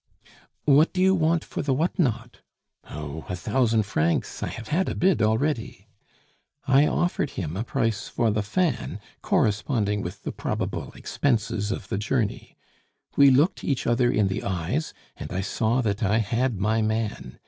[0.65, 2.39] 'What do you want for the what not?'
[2.85, 3.23] 'Oh!
[3.29, 5.85] a thousand francs; I have had a bid already.'
[6.67, 11.99] I offered him a price for the fan corresponding with the probable expenses of the
[11.99, 12.57] journey.
[13.15, 17.37] We looked each other in the eyes, and I saw that I had my man.